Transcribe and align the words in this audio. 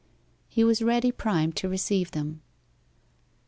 He 0.49 0.63
was 0.63 0.81
ready 0.81 1.11
primed 1.11 1.55
to 1.57 1.69
receive 1.69 2.09
them. 2.09 2.41